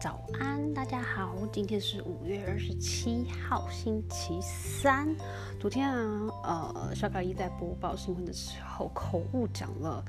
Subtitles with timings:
[0.00, 5.14] 早安，大家好，今天是五月二十七号，星期三。
[5.60, 5.86] 昨天
[6.42, 10.02] 啊，呃，小卡一在播报新闻的时候口误讲了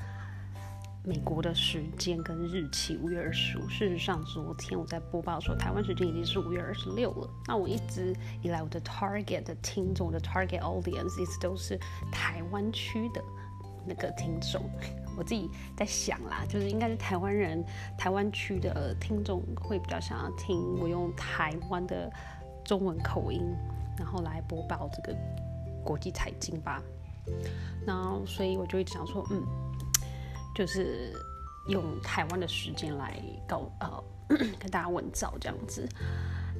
[1.03, 3.67] 美国的时间跟日期，五月二十五。
[3.67, 7.29] 事实上，昨天我在播报说台湾时间已经是五月二十六了。
[7.45, 11.77] 那我一直以来我的 target 的听众的 target audience 一直都是
[12.09, 13.21] 台湾区的
[13.85, 14.61] 那个听众。
[15.17, 17.63] 我自己在想啦，就是应该是台湾人、
[17.97, 22.09] 台湾区的听众会比较想要听我用台湾的
[22.63, 23.41] 中文口音，
[23.97, 25.17] 然后来播报这个
[25.83, 26.81] 国际财经吧。
[27.85, 29.45] 然后，所以我就一直想说，嗯，
[30.55, 31.13] 就是
[31.67, 34.03] 用台湾的时间来告呃
[34.57, 35.87] 跟大家问早这样子。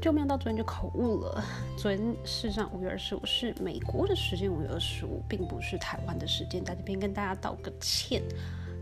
[0.02, 1.44] 就没有到昨天就口误了。
[1.78, 8.24] 昨天事实上五月二十五是美国的时间，五月二十五并不是台湾的时间，在这边跟大家道个歉。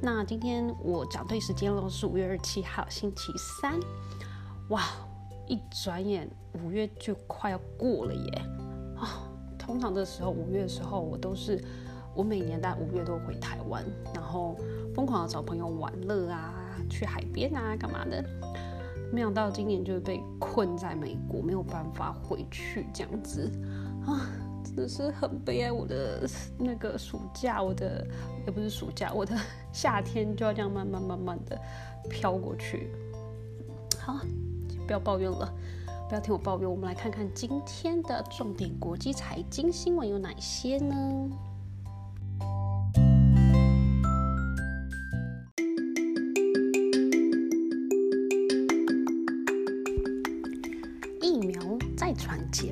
[0.02, 3.78] 那今天我讲对时间了，是五月二十七号星期三。
[4.70, 4.82] 哇，
[5.46, 8.42] 一转眼五月就快要过了耶！
[8.98, 11.62] 啊，通常的时候五月的时候，我都是
[12.16, 13.84] 我每年在五月都回台湾，
[14.16, 14.58] 然后
[14.96, 16.54] 疯狂的找朋友玩乐啊，
[16.90, 18.24] 去海边啊，干嘛的。
[19.12, 23.52] 没想到今年就是被困在美国，没有办法回去这样子
[24.06, 24.30] 啊，
[24.64, 25.72] 真的是很悲哀。
[25.72, 28.06] 我的那个暑假，我的
[28.46, 29.36] 也不是暑假，我的
[29.74, 31.60] 夏天就要这样慢慢慢慢的
[32.10, 32.92] 飘过去。
[33.98, 34.20] 好，
[34.86, 35.52] 不要抱怨了，
[36.08, 36.70] 不要听我抱怨。
[36.70, 40.96] 我们来看看今天的重点国际财经新闻有哪些呢？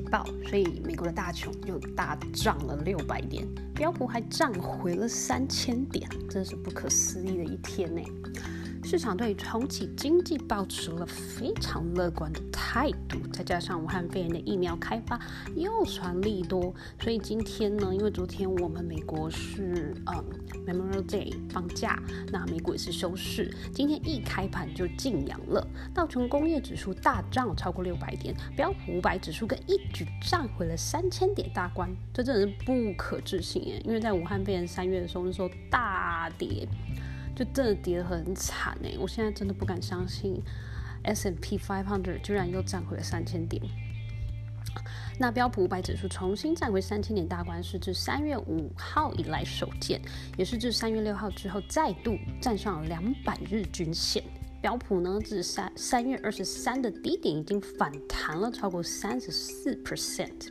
[0.08, 8.00] 报，所以美国的大熊又大涨了六百点，标普还涨回了三千点，真是不可思议的一天呢。
[8.90, 15.20] 市场对重启经济保持了非常乐观的态度，再加上武汉肺炎的疫苗开发
[15.54, 20.24] 又传利多，所以今天呢，因为昨天我们美国是嗯
[20.66, 33.82] Memorial Day 放假，那美股也是休市，今天一开盘就晋阳了，道琼工业指数大涨超过六百点，标普五百指数跟一举站回了三千点大关，这真的是不可置信耶！
[33.84, 36.66] 因为在武汉肺炎三月的时候，那时候大跌。
[37.38, 38.96] 就真的跌得很惨哎！
[38.98, 40.42] 我现在真的不敢相信
[41.04, 43.62] ，S M P five hundred 居然又站回了三千点。
[45.20, 50.00] 那标普五百指数重新站回三千点大关，是自三月五号以来首见，
[50.36, 54.20] 也是自三月六号之后再度站上两百日均线。
[54.60, 60.48] 标普呢，自三三月二十三的低点已经反弹了超过三十四 percent。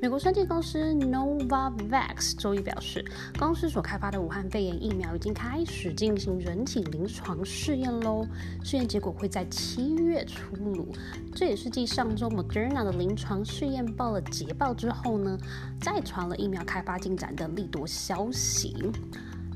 [0.00, 3.04] 美国生技公司 Novavax 周一表示，
[3.36, 8.24] 公司所开发的武汉肺炎疫苗已经开始进行人体临床试验喽，
[8.62, 10.86] 试验结果会在七月出炉。
[11.34, 15.36] 这也是继上周 Moderna 的临床试验报了捷报之后呢，
[15.80, 18.76] 再传了疫苗开发进展的利多消息。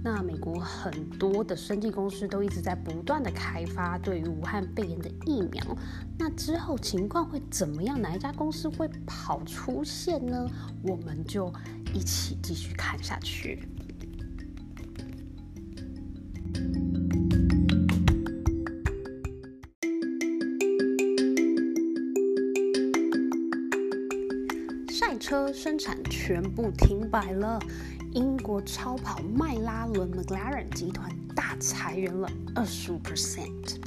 [0.04, 5.64] 那美国很多的生技公司都一直在不断的开发对于武汉肺炎的疫苗，
[6.18, 8.00] 那之后情况会怎么样？
[8.02, 10.50] 哪一家公司会跑出现呢？
[10.82, 11.52] 我们就
[11.94, 13.60] 一起继续看下去。
[24.90, 27.60] 赛车生产全部停摆了。
[28.14, 33.78] 英国超跑迈拉伦 （McLaren） 集团大裁员了二十五 percent。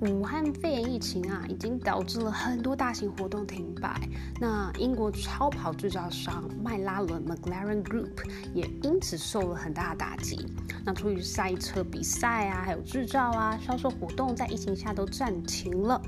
[0.00, 3.98] 武汉肺炎疫情啊，已经导致了很多大型活动停摆。
[4.38, 10.46] 那英国超跑制造商迈拉伦 （McLaren Group） 也因此受了很大的打击。
[10.84, 15.98] 那出于赛车比赛啊，还有制造啊、销售活动，在疫情下都暂停了。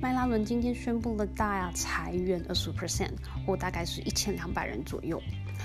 [0.00, 3.12] 迈拉伦今天宣布了大裁员二十五 percent，
[3.46, 5.22] 或大概是一千两百人左右。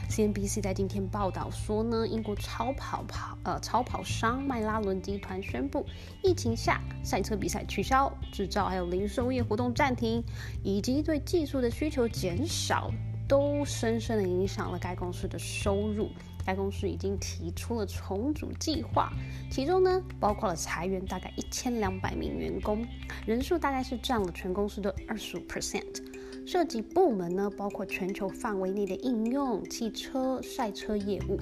[0.10, 5.86] CNBC 在今天报道说呢，英国超跑跑呃超跑商迈拉伦集团宣布，
[6.22, 10.24] 疫情下赛车比赛取消，制造还有零售业活动暂停，
[10.64, 12.92] 以及对技术的需求减少，
[13.28, 16.10] 都深深的影响了该公司的收入。
[16.46, 19.10] 该公司已经提出了重组计划，
[19.50, 22.86] 其中呢包括了裁员大概一千两百名员工，
[23.26, 26.13] 人数大概是占了全公司的二十五 percent。
[26.46, 31.40] 涉及部门呢，包括全球范围内的应用、汽车、赛车业务。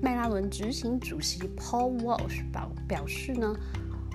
[0.00, 3.54] 迈拉伦执行主席 Paul Walsh 表表示呢，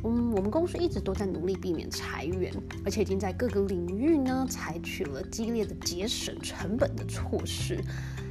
[0.04, 2.52] 嗯，我们公司一直都在努力避免裁员，
[2.84, 7.80] 而且已经在各个领域呢采取了激烈的节省成本的措施。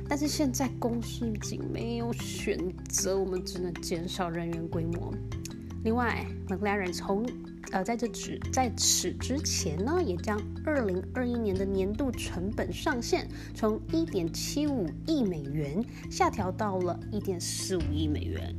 [0.09, 2.59] 但是现在公司已经没有选
[2.89, 5.13] 择，我们只能减少人员规模。
[5.85, 7.25] 另外，McLaren 从
[7.73, 18.55] 呃，在这之在此之前呢，也将二零二一年的年度成本上限从一点七五亿美元下调到了一点四五亿美元。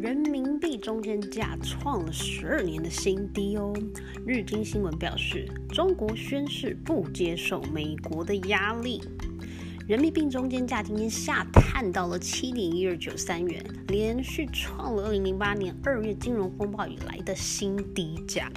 [0.00, 3.72] 人民币中间价创了十二年的新低哦。
[4.26, 9.02] 日经新闻表示，中国宣誓不接受美国的压力。
[9.86, 18.50] 人民币中间价今天下探到了七点一二九三元，连续创了二零零八年二月金融风暴以来的新低价。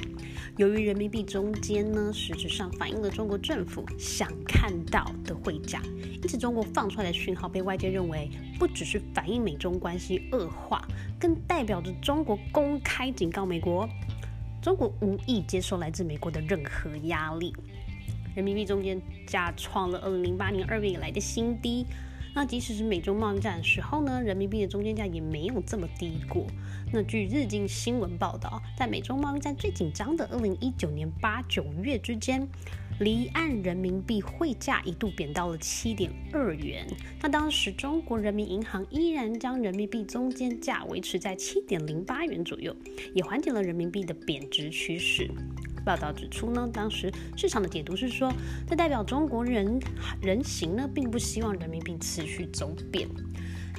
[0.56, 5.81] 由于人民币中间呢，实质上反映了中国政府想看到的汇价，
[6.21, 10.81] 因此中国放出来的讯号被外界认为不只是反映美中关系恶化，
[11.19, 13.85] 更代表着中国公开警告美国，
[14.62, 17.53] 中国无意接受来自美国的任何压力。
[18.38, 21.84] 人民币中间价创了二零零八年二月以来的新低。
[22.36, 26.45] 那即使是美中贸易战的时候呢，人民币的中间价也没有这么低过。
[26.94, 32.48] 那据日经新闻报道，在美中贸易战最紧张的二零一九年八九月之间，
[33.00, 36.86] 离岸人民币汇价一度贬到了七点二元。
[37.19, 42.75] 那当时中国人民银行依然将人民币中间价维持在七点零八元左右，
[43.16, 45.28] 也缓解了人民币的贬值趋势。
[45.88, 48.30] 报道指出呢，当时市场的解读是说，
[48.69, 49.80] 这代表中国人
[50.22, 53.07] 人行呢并不希望人民币持续走贬，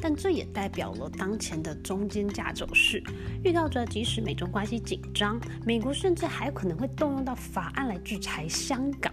[0.01, 3.03] 但这也代表了当前的中间价走势，
[3.45, 9.13] 预告着即使美中关系紧张，美国甚至还可能会动用到法案来制裁香港，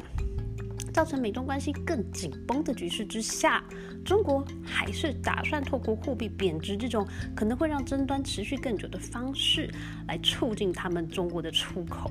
[0.94, 3.62] 造成美中关系更紧绷的局势之下，
[4.06, 7.06] 中国还是打算透过货币贬值这种
[7.36, 9.70] 可能会让争端持续更久的方式，
[10.08, 12.10] 来促进他们中国的出口。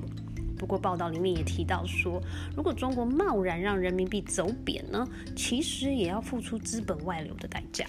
[0.65, 2.19] 不过报道里面也提到说，
[2.57, 7.85] 如果中国贸然让人民币走贬呢，其实也要付出资本外流的代价。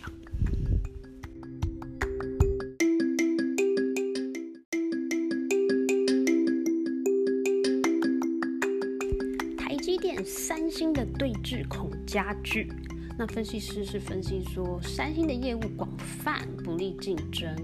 [9.56, 12.70] 台积电、三星的对峙恐加剧。
[13.18, 17.56] 那分析师是分析说，三星的业务广泛，不利竞争。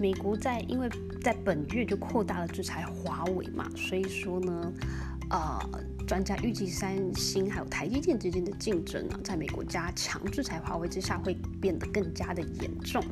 [0.00, 0.88] 美国在因为
[1.22, 4.72] 在本月就扩大了制裁华为嘛，所以说呢，
[5.30, 5.58] 呃，
[6.06, 13.02] 专家预计三星还有台积电之间的竞争呢，在美国加强制裁华为之下会变得更加的严重。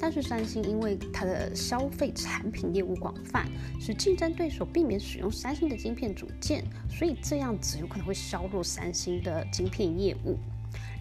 [0.00, 3.46] 但是三星因为它的消费产品业务广泛，
[3.80, 10.36] 使竞争对手避免使用三星的晶片组件，所以这样子有可能会削弱三星的晶片业务。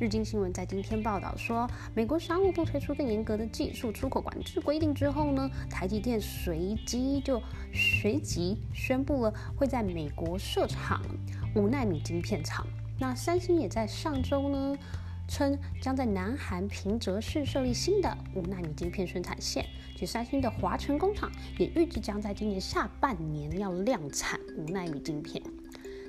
[0.01, 7.39] 日经新闻在今天报道说，美国商务部推出更严格的技术出口管制规定之后呢，台积电随即就
[7.71, 10.99] 随即宣布了会在美国设厂
[11.55, 12.65] 五纳米晶片厂。
[12.99, 14.75] 那三星也在上周呢
[15.27, 19.63] 称将在南韩平泽市设立新的五纳米晶片生产线，
[19.95, 25.39] 其三星的华城工厂也预计将在今年下半年要量产五纳米晶片。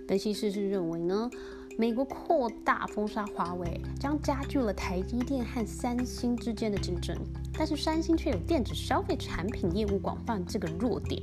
[0.09, 1.31] 分析师是认为呢。
[1.79, 7.17] 美国扩大封杀华为，将加剧了台积电和三星之间的竞争。
[7.55, 11.23] 但是三星却有电子消费产品业务广泛这个弱点。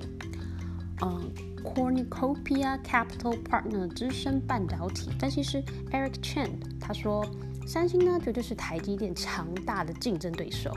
[1.01, 1.31] 嗯
[1.63, 7.25] ，Cornucopia Capital Partner 资深半导体分析师 Eric Chen 他说，
[7.65, 10.72] 三星呢绝对是台积电强大的竞争对手。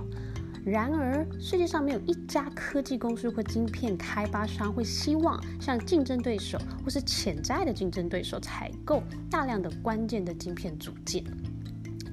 [0.64, 11.24] 然而，世界上没有一家科技公司或晶片开发商会希望向竞争对手或是潜在的竞争对手采购大量的关键的晶片组件。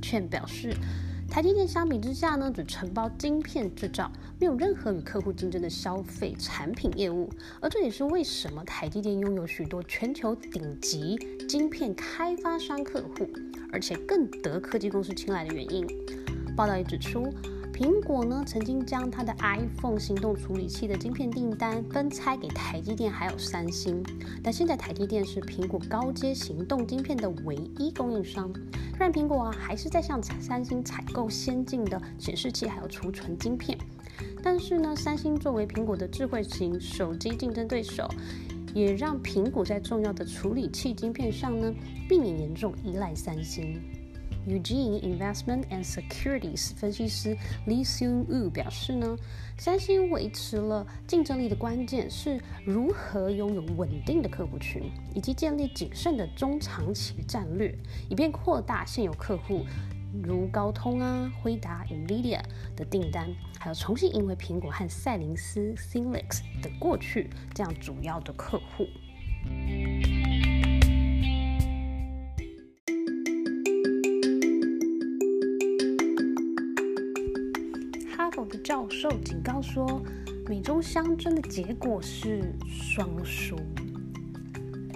[0.01, 0.73] 劝表示，
[1.29, 7.29] 台积电相比之下呢，只承包晶片制造，没有任何与客户竞争的消费产品业务。
[7.61, 11.15] 而这也是为什么台积电拥有许多全球顶级
[11.47, 13.29] 晶片开发商客户，
[13.71, 15.85] 而且更得科技公司青睐的原因。
[16.57, 17.31] 报道也指出。
[17.79, 24.03] 苹果呢，曾经将它的 iPhone 行动处理器的晶片订单分拆给台积电还有三星，
[24.43, 28.51] 但现在台积电是苹果高阶行动晶片的唯一供应商。
[28.73, 33.77] 虽然苹果啊还是在向三星采购先进的显示器还有储存晶片，
[34.43, 38.09] 但是呢，三星作为苹果的智慧型手机竞争对手，
[38.73, 41.73] 也让苹果在重要的处理器晶片上呢，
[42.09, 43.79] 避免严重依赖三星。
[44.47, 49.17] Eugene Investment and Securities 分析师 Lee Seung Woo 表示呢，
[49.57, 57.77] 三星维持了竞争力的关键是如何拥有稳定的客户群，以及建立谨慎的中长期战略，
[58.09, 59.65] 以便扩大现有客户，
[60.23, 62.39] 如高通啊、辉达、Nvidia
[62.75, 63.29] 的订单，
[63.59, 68.87] 还有重新赢回苹果和赛灵思 s i n l e x 的过去这样主要的客户。
[79.17, 80.01] 警告说，
[80.47, 83.57] 美中相争的结果是双输。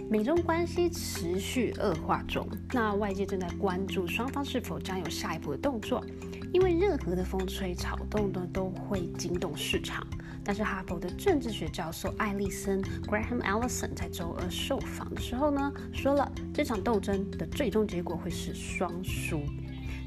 [0.09, 6.05] 美中关系持续恶化中，那外界正在关注双方是否将有下一步的动作，
[6.51, 10.05] 因为任何的风吹草动呢都会惊动市场。
[10.45, 19.41] 但是哈佛的政治学教授艾利森 （Graham Allison） 在周二受访的时候呢，说了这场斗争的最终结果会是双输。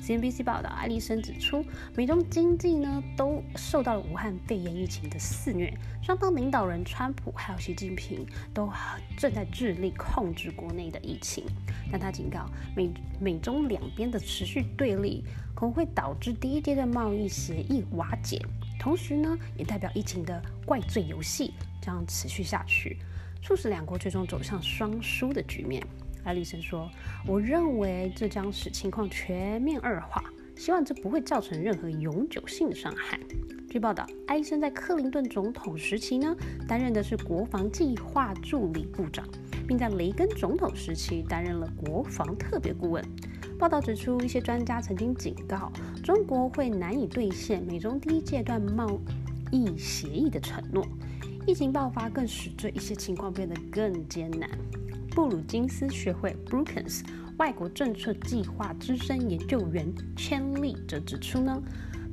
[0.03, 1.65] CNBC 报道，艾利森指出，
[1.97, 8.25] 美中经济呢都受到了武汉肺炎疫情的肆虐，双方领导人川普还有习近平
[8.55, 8.71] 都
[9.17, 11.45] 正在致力控制国内的疫情。
[11.91, 15.25] 但他警告，美美中两边的持续对立
[15.55, 18.41] 可能会导致第一阶段贸易协议瓦解，
[18.79, 22.99] 同时呢，也代表疫情的怪罪游戏将持续下去，
[23.43, 25.83] 促使两国最终走向双输的局面。
[26.27, 26.91] 艾利森说
[27.25, 30.25] ：“我认为这将使情况全面恶化，
[30.57, 33.19] 希望这不会造成任何永久性的伤害。”
[33.71, 39.25] 据报道，艾利森在克林顿总统时期呢，担任的是国防计划助理部长，
[39.69, 43.05] 并在雷根总统时期担任了国防特别顾问。
[43.57, 45.71] 报道指出，一些专家曾经警告，
[46.03, 48.99] 中国会难以兑现美中第一阶段贸
[49.53, 50.85] 易协议的承诺。
[51.47, 54.51] 疫情爆发更使这一些情况变得更艰难。
[55.17, 57.01] 布鲁金斯学会 （Brookings）
[57.39, 61.59] 外国政策计划资深研究员千利则指出呢，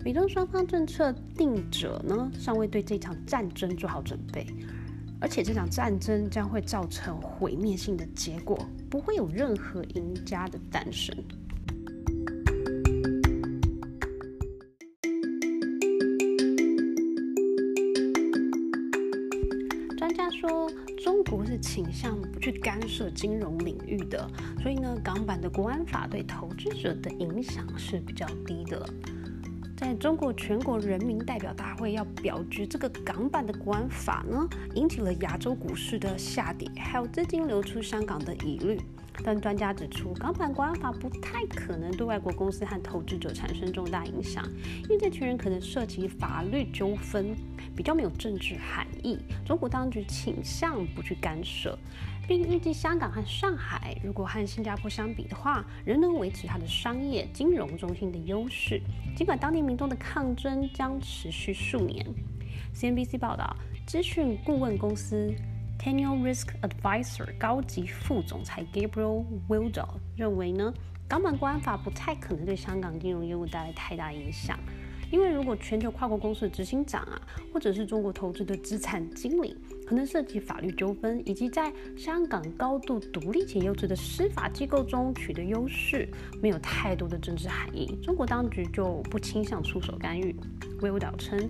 [0.06, 4.48] 美中双方政策定者呢尚未对这场战争做好准备，
[5.20, 8.58] 而且这场战争将会造成毁灭性的结果，
[8.90, 11.14] 不会有任何赢家的诞生。
[19.98, 20.72] 专家说，
[21.04, 24.30] 中国是倾向去干涉金融领域的，
[24.62, 28.86] 所以呢，港版的国安法对投资者的影响是比较低的。
[29.78, 34.46] 在中国全国人民代表大会要表决这个港版的国安法呢，
[34.76, 38.78] 引起了亚洲股市的下跌，还有资金流出香港的疑虑。
[39.24, 44.44] 但专家指出，港版国安法不太可能对外国公司和投资者产生重大影响，
[44.84, 47.36] 因为这群人可能涉及法律纠纷，
[47.76, 49.20] 比较没有政治含义。
[49.46, 51.78] 中国当局倾向不去干涉，
[52.28, 58.82] 并预计香港和上海如果和新加坡相比的话，仍能维持它的商业金融中心的优势。
[59.16, 62.06] 尽管当地民众的抗争将持续数年
[62.74, 65.34] ，CNBC 报道，资讯顾问公司。
[65.80, 70.74] Tenure Risk Advisor 高级副总裁 Gabriel Wilder 认为呢，
[71.10, 74.58] 港版国安法不太可能对香港金融业务带来太大影响，
[75.14, 77.22] 因为如果全球跨国公司的执行长啊，
[77.54, 79.56] 或者是中国投资的资产经理，
[79.86, 86.10] 可能涉及法律纠纷，以及在香港高度独立且优质的司法机构中取得优势，
[86.42, 90.36] 没有太多的政治含义，中国当局就不倾向出手干预。
[90.82, 91.48] 威尔岛称。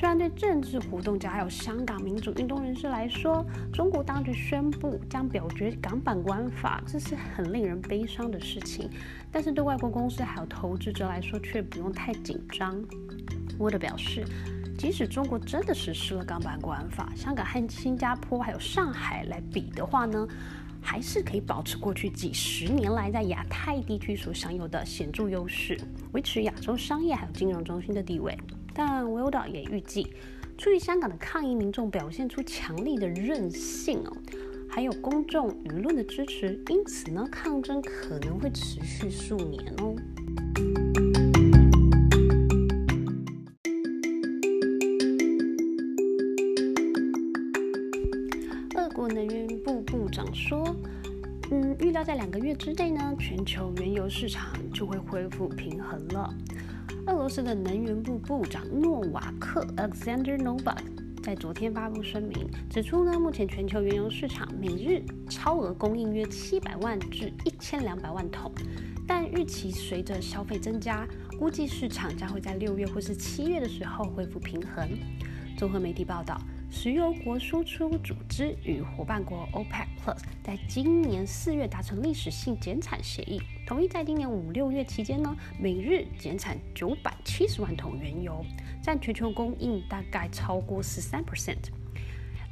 [0.00, 8.88] 虽然对政治活动家还有香港民主运动人士来说，中国当局宣布将表决港版国安法，这是很令人悲伤的事情。
[9.30, 12.82] 但是对外国公司还有投资者来说，却不用太紧张。
[13.58, 14.24] 沃德表示，
[14.78, 20.26] 即使中国真的实施了港版国安法，香港和新加坡还有上海来比的话呢，
[20.80, 25.78] 还是可以保持过去几十年来在亚太地区所享有的显著优势，
[26.12, 28.34] 维持亚洲商业还有金融中心的地位。
[28.82, 30.06] 但维欧岛也预计，
[30.56, 34.16] 出于香港的抗议民众表现出强力的韧性哦，
[34.70, 39.94] 还有公众舆论的支持，因此呢，抗争可能会持续数年哦。
[48.76, 50.64] 俄国能源部部长说，
[51.50, 56.34] 嗯，预料在两个月之内呢，全球原油市场就会恢复平衡了。
[57.06, 60.82] 俄罗斯的能源部部长诺瓦克 （Alexander Novak）
[61.22, 68.52] 在昨天发布声明，指出呢，目前全球原油市场每日超额供应约七百万至一千两百万桶，
[69.08, 71.06] 但预期随着消费增加，
[71.38, 74.88] 估计市场将会在六月或是七月的时候恢复平衡。
[75.56, 76.38] 综合媒体报道。
[76.72, 88.44] 石油国输出组织与伙伴国 OPEC Plus 在今年四月达成历史性减产协议，同意在今年五六月期间呢，每日减产九百七十万桶原油，
[88.82, 91.68] 占全球供应大概超过十三 percent，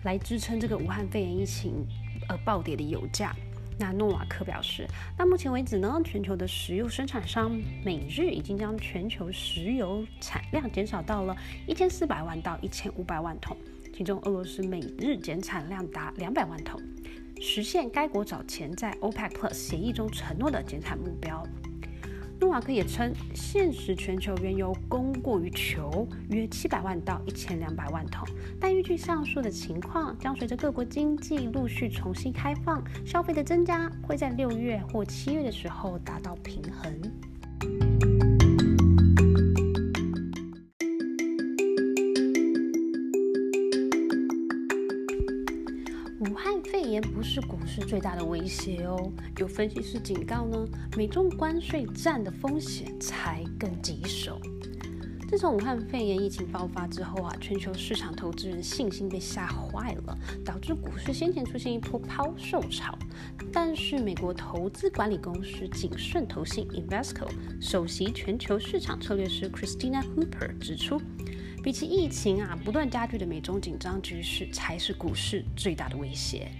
[0.05, 1.85] 来支撑这个武汉肺炎疫情
[2.29, 3.35] 而暴跌的油价。
[3.81, 7.51] 那诺瓦克表示，到目前为止呢，全球的石油生产商
[7.85, 13.57] 每日已经将全球石油产量减少到了一千四百万到一千五百万桶。
[13.93, 16.81] 其中，俄罗斯每日减产量达两百万桶，
[17.41, 21.47] 实现该国早前在 OPEC Plus 协议中承诺的减产目标。
[22.41, 28.25] 诺瓦克也称，现实全球原油供过于求，约七百万到一千两百万桶，
[28.61, 37.13] 但预计上述的情况将随着各国经济陆续重新开放，消费的增加会在六月或七月的时候达到平衡。
[47.41, 50.67] 是股市最大的威胁哦，有分析师警告呢，
[50.97, 54.41] 美中关税战的风险才更棘手。
[55.29, 62.99] 自从武汉肺炎疫情爆发之后啊，全球市场投资人信心被吓坏了，导致股市先前出现一波抛售潮。
[63.53, 67.29] 但是美国投资管理公司谨慎投信 Invesco
[67.61, 71.01] 首席全球市场策略师 Christina Hooper 指出。
[71.63, 76.51] 比起疫情啊不断加剧的美中紧张局势，才是股市最大的威胁。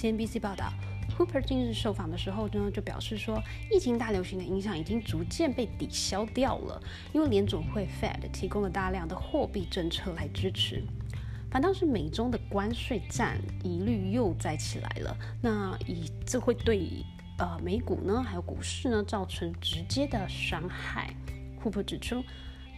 [0.00, 0.72] CNBC 报道
[1.18, 3.38] ，Hooper 近日受访的时候呢，就表示说，
[3.70, 10.82] 疫情大流行的影响已经逐渐被抵消掉了，因为联总会 Fed 提供了大量的货币政策来支持。
[11.50, 17.04] 反倒是美中的关税战疑虑又再起来了，那以这会对
[17.36, 21.14] 呃美股呢，还有股市呢造成直接的伤害。
[21.62, 22.24] Hooper 指出。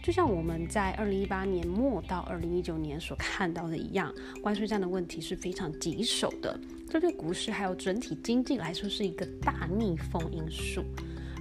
[0.03, 10.83] 就像我们在二零一八年末到二零一九年所看到的一样，关税战的问题是非常棘手的，这对股市还有整体经济来说是一个大逆风因素。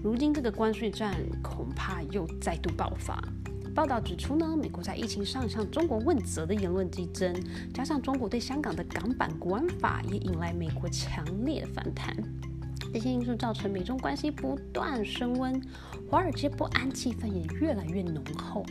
[0.00, 3.20] 如今这个关税战恐怕又再度爆发。
[3.74, 7.34] 报道指出呢，美国在疫情上向中国问责的言论激增，
[7.74, 12.16] 加上中国对香港的港版国安法也引来美国强烈的反弹。
[12.92, 15.60] 这些因素造成美中关系不断升温，
[16.10, 18.64] 华尔街不安气氛也越来越浓厚。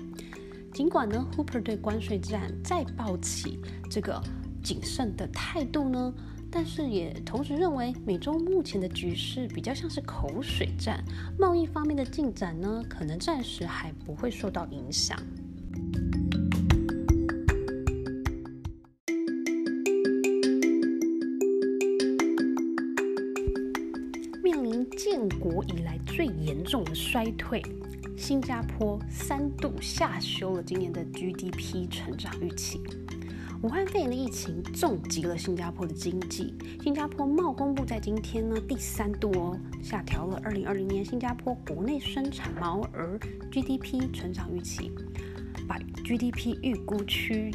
[0.74, 3.60] 尽管呢，Hooper 对关税战再抱起
[3.90, 4.22] 这个
[4.64, 6.14] 谨慎的态度呢，
[6.50, 11.04] 但是也同时认为美中目前的局势比较像是口水战，
[11.38, 15.18] 贸易方面的进展呢，可能暂时还不会受到影响。
[25.22, 27.62] 建国以来最严重的衰退，
[28.18, 32.82] 新加坡三度下修了今年的 GDP 成长预期。
[33.62, 43.20] 武汉肺炎的疫情重击了新加坡的经济，新加坡贸工部在今天呢第三度哦下调了2020年新加坡国内生产毛额
[43.52, 44.92] GDP 成长预期，
[45.68, 47.52] 把 GDP 预估区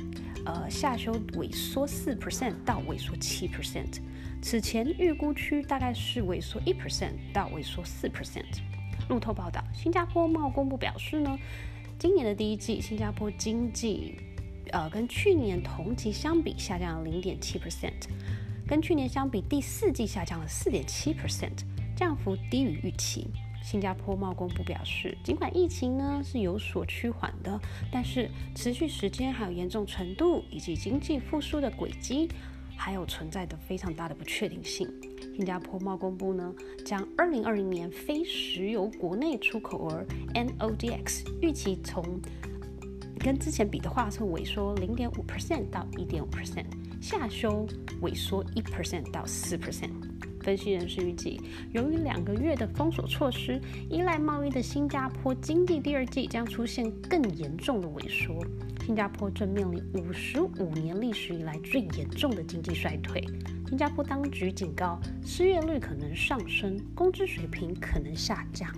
[0.47, 4.01] 呃下修萎缩四 percent 到萎缩七 percent。
[4.41, 8.61] 此前预估区大概是萎缩一 percent 到萎缩四 percent。
[9.09, 11.39] 路透报道，新加坡贸工部表示呢，
[11.99, 14.17] 今年的第一季新加坡经济，
[14.73, 18.09] 呃，跟去年同期相比下降了零点七 percent，
[18.67, 21.65] 跟去年相比第四季下降了四点七 percent，
[21.97, 23.29] 降幅低于预期。
[23.69, 32.29] 新加坡贸工部表示，尽管疫情呢是有所趋缓的，但是持续时间还有严重程度以及经济复苏的轨迹。
[32.79, 34.87] 还有存在的非常大的不确定性。
[35.35, 42.05] 新加坡贸工部呢，将二零二零年非石油国内出口额 （NODX） 预期从
[43.19, 46.67] 跟之前比的话，是萎缩零点五 percent 到一点五 percent，
[47.01, 47.67] 下修
[48.03, 49.91] 萎缩一 percent 到四 percent。
[50.47, 51.41] 分析人士预计，
[51.73, 58.47] 由于两个月的封锁措施，依赖贸易的新加坡经济第二季将出现更严重的萎缩。
[58.85, 63.21] 新加坡正面临五十五年历史以来最严重的经济衰退。
[63.69, 68.73] 新加坡当局警告，失业率可能上升，工资水平可能下降。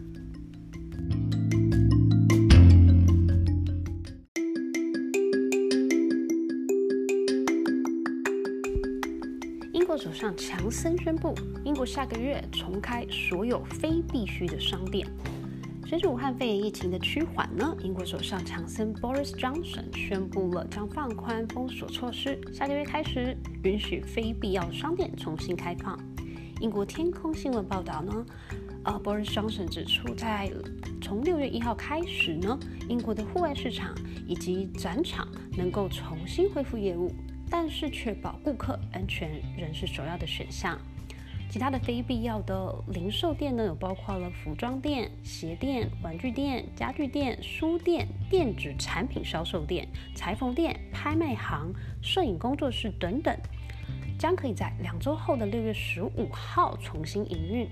[10.37, 15.07] 强森宣布，英国下个月重开所有非必须的商店。
[15.87, 25.99] 随着武汉肺炎疫情的趋缓呢，英国首相强森 Boris Johnson 宣布了将放宽封锁措施，下个月开始允许非必要商店重新开放。
[26.61, 28.27] 英国天空新闻报道呢，
[28.85, 30.53] 呃，Boris Johnson 指出，在
[31.01, 33.95] 从六月一号开始呢，英国的户外市场
[34.27, 37.11] 以及展场能够重新恢复业务，
[37.50, 40.78] 但是确保顾客安全仍是首要的选项。
[41.50, 53.34] 其他的非必要的零售店呢，有包括了服装店、鞋店、玩具店、家具店、书店、电子产品销售店、裁缝店、拍卖行、摄影工作室等等，
[54.18, 57.66] 将可以在两周后的六月十五号重新营运。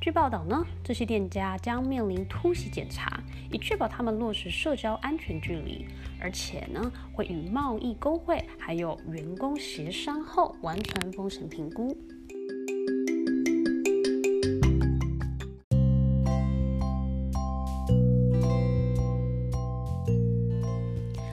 [0.00, 5.86] 据报道呢这些店家将面临突袭检查以确保他们落实社交安全距离。
[6.20, 11.96] 而且呢会与贸易工会还有员工协商后完成风险评估。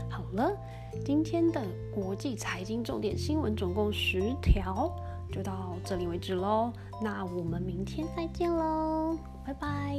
[0.10, 0.56] 好了
[1.04, 1.62] 今天的
[1.94, 4.92] 国际财经重点新闻总共十条。
[5.36, 6.72] 就到这里为止喽。
[7.02, 9.94] 那我们明天再见喽，拜拜。